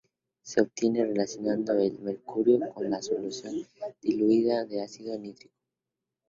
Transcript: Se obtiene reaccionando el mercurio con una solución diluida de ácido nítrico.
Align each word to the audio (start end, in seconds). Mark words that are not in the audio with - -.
Se 0.41 0.59
obtiene 0.59 1.05
reaccionando 1.05 1.73
el 1.73 1.99
mercurio 1.99 2.57
con 2.73 2.87
una 2.87 3.03
solución 3.03 3.53
diluida 4.01 4.65
de 4.65 4.81
ácido 4.81 5.15
nítrico. 5.19 5.53